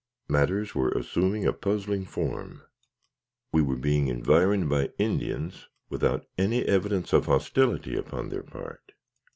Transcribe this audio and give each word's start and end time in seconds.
Matters 0.27 0.73
were 0.73 0.89
assuming 0.93 1.45
a 1.45 1.53
puzzling 1.53 2.05
form. 2.05 2.63
We 3.51 3.61
were 3.61 3.75
being 3.75 4.07
environed 4.07 4.67
by 4.67 4.89
Indians 4.97 5.67
without 5.91 6.25
any 6.39 6.63
evidence 6.65 7.13
of 7.13 7.27
hostility 7.27 7.95
upon 7.95 8.29
their 8.29 8.41
part. 8.41 8.93